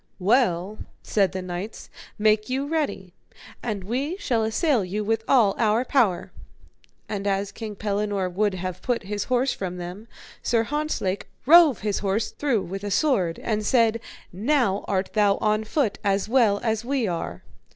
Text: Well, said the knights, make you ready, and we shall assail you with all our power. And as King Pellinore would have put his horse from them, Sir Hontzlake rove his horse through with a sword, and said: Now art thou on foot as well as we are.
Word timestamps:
Well, 0.17 0.79
said 1.03 1.31
the 1.31 1.43
knights, 1.43 1.91
make 2.17 2.49
you 2.49 2.65
ready, 2.65 3.13
and 3.61 3.83
we 3.83 4.17
shall 4.17 4.41
assail 4.43 4.83
you 4.83 5.03
with 5.03 5.23
all 5.27 5.53
our 5.59 5.85
power. 5.85 6.31
And 7.07 7.27
as 7.27 7.51
King 7.51 7.75
Pellinore 7.75 8.27
would 8.27 8.55
have 8.55 8.81
put 8.81 9.03
his 9.03 9.25
horse 9.25 9.53
from 9.53 9.77
them, 9.77 10.07
Sir 10.41 10.63
Hontzlake 10.63 11.27
rove 11.45 11.81
his 11.81 11.99
horse 11.99 12.31
through 12.31 12.63
with 12.63 12.83
a 12.83 12.89
sword, 12.89 13.37
and 13.43 13.63
said: 13.63 13.99
Now 14.33 14.83
art 14.87 15.13
thou 15.13 15.35
on 15.37 15.65
foot 15.65 15.99
as 16.03 16.27
well 16.27 16.59
as 16.63 16.83
we 16.83 17.07
are. 17.07 17.43